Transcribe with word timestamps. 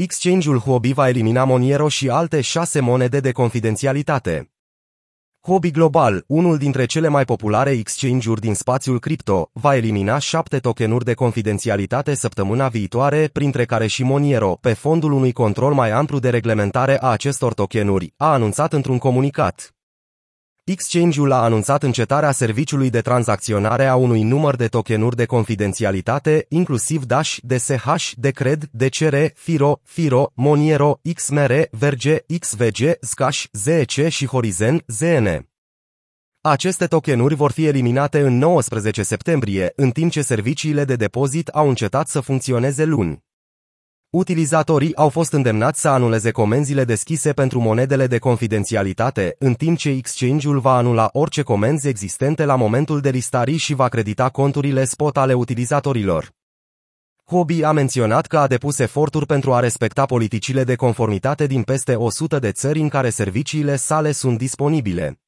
Exchange-ul 0.00 0.58
Huobi 0.58 0.92
va 0.92 1.08
elimina 1.08 1.44
Monero 1.44 1.88
și 1.88 2.08
alte 2.08 2.40
șase 2.40 2.80
monede 2.80 3.20
de 3.20 3.32
confidențialitate. 3.32 4.50
Hobby 5.40 5.70
Global, 5.70 6.24
unul 6.26 6.56
dintre 6.56 6.84
cele 6.84 7.08
mai 7.08 7.24
populare 7.24 7.70
exchange-uri 7.70 8.40
din 8.40 8.54
spațiul 8.54 8.98
cripto, 8.98 9.50
va 9.52 9.76
elimina 9.76 10.18
șapte 10.18 10.58
tokenuri 10.58 11.04
de 11.04 11.14
confidențialitate 11.14 12.14
săptămâna 12.14 12.68
viitoare, 12.68 13.28
printre 13.32 13.64
care 13.64 13.86
și 13.86 14.02
Monero, 14.02 14.58
pe 14.60 14.72
fondul 14.72 15.12
unui 15.12 15.32
control 15.32 15.74
mai 15.74 15.90
amplu 15.90 16.18
de 16.18 16.30
reglementare 16.30 17.02
a 17.02 17.06
acestor 17.06 17.54
tokenuri, 17.54 18.12
a 18.16 18.32
anunțat 18.32 18.72
într-un 18.72 18.98
comunicat. 18.98 19.77
Exchange-ul 20.70 21.32
a 21.32 21.42
anunțat 21.42 21.82
încetarea 21.82 22.30
serviciului 22.30 22.90
de 22.90 23.00
tranzacționare 23.00 23.86
a 23.86 23.94
unui 23.94 24.22
număr 24.22 24.56
de 24.56 24.66
tokenuri 24.66 25.16
de 25.16 25.24
confidențialitate, 25.24 26.46
inclusiv 26.48 27.04
Dash, 27.04 27.36
DSH, 27.42 28.12
Decred, 28.16 28.68
DCR, 28.70 29.16
Firo, 29.34 29.80
Firo, 29.84 30.32
Moniero, 30.34 31.00
XMR, 31.14 31.52
Verge, 31.70 32.18
XVG, 32.38 32.96
Zcash, 33.00 33.44
ZEC 33.52 34.08
și 34.08 34.26
Horizen, 34.26 34.82
ZN. 34.86 35.48
Aceste 36.40 36.86
tokenuri 36.86 37.34
vor 37.34 37.50
fi 37.50 37.66
eliminate 37.66 38.20
în 38.20 38.38
19 38.38 39.02
septembrie, 39.02 39.72
în 39.76 39.90
timp 39.90 40.10
ce 40.10 40.22
serviciile 40.22 40.84
de 40.84 40.96
depozit 40.96 41.48
au 41.48 41.68
încetat 41.68 42.08
să 42.08 42.20
funcționeze 42.20 42.84
luni. 42.84 43.26
Utilizatorii 44.10 44.96
au 44.96 45.08
fost 45.08 45.32
îndemnați 45.32 45.80
să 45.80 45.88
anuleze 45.88 46.30
comenzile 46.30 46.84
deschise 46.84 47.32
pentru 47.32 47.60
monedele 47.60 48.06
de 48.06 48.18
confidențialitate, 48.18 49.36
în 49.38 49.54
timp 49.54 49.78
ce 49.78 49.88
exchange-ul 49.88 50.58
va 50.58 50.76
anula 50.76 51.08
orice 51.12 51.42
comenzi 51.42 51.88
existente 51.88 52.44
la 52.44 52.56
momentul 52.56 53.00
de 53.00 53.10
listării 53.10 53.56
și 53.56 53.74
va 53.74 53.88
credita 53.88 54.28
conturile 54.28 54.84
spot 54.84 55.16
ale 55.16 55.34
utilizatorilor. 55.34 56.30
Hobby 57.24 57.62
a 57.62 57.72
menționat 57.72 58.26
că 58.26 58.38
a 58.38 58.46
depus 58.46 58.78
eforturi 58.78 59.26
pentru 59.26 59.52
a 59.52 59.60
respecta 59.60 60.06
politicile 60.06 60.64
de 60.64 60.74
conformitate 60.74 61.46
din 61.46 61.62
peste 61.62 61.94
100 61.94 62.38
de 62.38 62.52
țări 62.52 62.80
în 62.80 62.88
care 62.88 63.10
serviciile 63.10 63.76
sale 63.76 64.12
sunt 64.12 64.38
disponibile. 64.38 65.20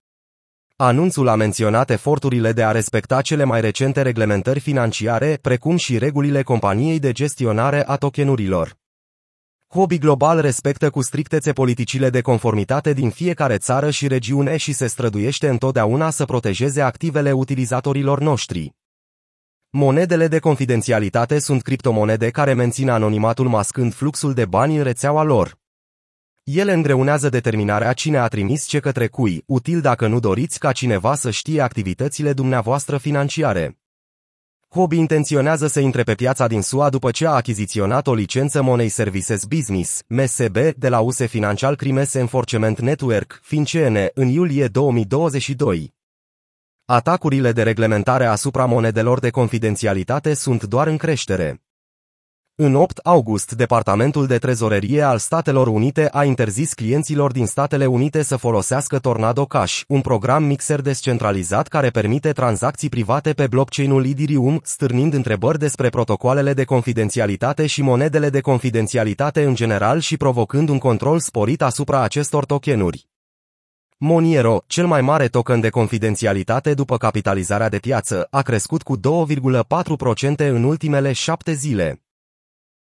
Anunțul 0.83 1.29
a 1.29 1.35
menționat 1.35 1.91
eforturile 1.91 2.53
de 2.53 2.65
a 2.65 2.71
respecta 2.71 3.21
cele 3.21 3.45
mai 3.45 3.61
recente 3.61 4.03
reglementări 4.03 4.61
financiare, 4.61 5.39
precum 5.43 5.77
și 5.77 5.99
regulile 5.99 6.43
companiei 6.43 6.99
de 6.99 7.13
gestionare 7.13 7.87
a 7.87 7.97
tokenurilor. 7.97 8.77
Hobby 9.69 9.99
Global 9.99 10.41
respectă 10.41 10.91
cu 10.91 11.03
strictețe 11.03 11.53
politicile 11.53 12.11
de 12.11 12.21
conformitate 12.21 12.93
din 12.93 13.11
fiecare 13.11 13.57
țară 13.57 13.91
și 13.91 14.07
regiune 14.07 14.57
și 14.57 14.73
se 14.73 14.87
străduiește 14.87 15.49
întotdeauna 15.49 16.11
să 16.11 16.25
protejeze 16.25 16.81
activele 16.81 17.33
utilizatorilor 17.33 18.21
noștri. 18.21 18.75
Monedele 19.71 20.29
de 20.29 20.39
confidențialitate 20.39 21.39
sunt 21.39 21.63
criptomonede 21.63 22.31
care 22.31 22.53
mențin 22.53 22.89
anonimatul 22.89 23.49
mascând 23.49 23.95
fluxul 23.95 24.35
de 24.35 24.45
bani 24.45 24.77
în 24.77 24.83
rețeaua 24.83 25.23
lor. 25.23 25.60
Ele 26.45 26.73
îngreunează 26.73 27.29
determinarea 27.29 27.93
cine 27.93 28.19
a 28.19 28.27
trimis 28.27 28.65
ce 28.65 28.81
către 28.81 29.07
cui, 29.07 29.43
util 29.47 29.81
dacă 29.81 30.07
nu 30.07 30.21
doriți 30.21 30.59
ca 30.59 30.73
cineva 30.73 31.15
să 31.15 31.31
știe 31.31 31.61
activitățile 31.61 32.33
dumneavoastră 32.33 32.99
financiare. 32.99 33.79
Hobby 34.69 34.97
intenționează 34.97 35.67
să 35.67 35.81
intre 35.81 36.03
pe 36.03 36.15
piața 36.15 36.47
din 36.47 36.63
SUA 36.63 36.91
după 36.91 37.11
ce 37.11 37.27
a 37.27 37.31
achiziționat 37.31 38.07
o 38.07 38.15
licență 38.15 38.63
Money 38.63 38.89
Services 38.89 39.45
Business, 39.45 40.03
MSB, 40.07 40.57
de 40.77 40.89
la 40.89 41.01
USE 41.01 41.27
Financial 41.27 41.77
Crimes 41.77 42.15
Enforcement 42.15 42.81
Network, 42.81 43.41
FinCN, 43.43 43.97
în 44.15 44.29
iulie 44.29 44.67
2022. 44.67 45.95
Atacurile 46.85 47.53
de 47.53 47.63
reglementare 47.63 48.25
asupra 48.25 48.65
monedelor 48.65 49.19
de 49.19 49.31
confidențialitate 49.31 50.35
sunt 50.35 50.65
doar 50.65 50.87
în 50.87 50.97
creștere. 50.97 51.63
În 52.63 52.75
8 52.75 52.99
august, 52.99 53.53
Departamentul 53.53 54.27
de 54.27 54.39
Trezorerie 54.39 55.03
al 55.03 55.19
Statelor 55.19 55.67
Unite 55.67 56.09
a 56.13 56.25
interzis 56.25 56.73
clienților 56.73 57.33
din 57.33 57.47
Statele 57.47 57.87
Unite 57.87 58.23
să 58.23 58.37
folosească 58.37 58.99
Tornado 58.99 59.45
Cash, 59.45 59.81
un 59.89 60.01
program 60.01 60.45
mixer 60.45 60.81
descentralizat 60.81 61.69
care 61.69 61.91
permite 61.91 62.33
tranzacții 62.33 62.89
private 62.89 63.33
pe 63.33 63.47
blockchain-ul 63.47 64.07
Ethereum, 64.07 64.61
stârnind 64.63 65.15
întrebări 65.15 65.59
despre 65.59 65.89
protocoalele 65.89 66.53
de 66.53 66.65
confidențialitate 66.65 67.67
și 67.67 67.83
monedele 67.83 68.31
de 68.31 68.41
confidențialitate 68.41 69.45
în 69.45 69.55
general 69.55 70.01
și 70.01 70.17
provocând 70.17 70.69
un 70.69 70.79
control 70.79 71.19
sporit 71.19 71.63
asupra 71.63 72.03
acestor 72.03 72.45
tokenuri. 72.45 73.09
Moniero, 73.97 74.63
cel 74.67 74.87
mai 74.87 75.01
mare 75.01 75.27
token 75.27 75.61
de 75.61 75.69
confidențialitate 75.69 76.75
după 76.75 76.97
capitalizarea 76.97 77.69
de 77.69 77.79
piață, 77.79 78.27
a 78.31 78.43
crescut 78.43 78.83
cu 78.83 78.99
2,4% 78.99 80.37
în 80.37 80.65
ultimele 80.65 81.13
șapte 81.13 81.53
zile. 81.53 82.01